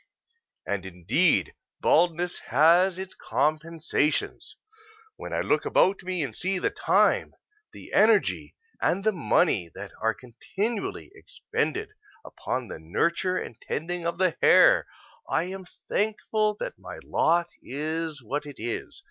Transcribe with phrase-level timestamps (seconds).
[0.65, 4.55] And indeed baldness has its compensations;
[5.15, 7.35] when I look about me and see the time,
[7.71, 11.89] the energy, and the money that are continually expended
[12.25, 14.87] upon the nurture and tending of the hair,
[15.29, 18.99] I am thankful that my lot is what it is.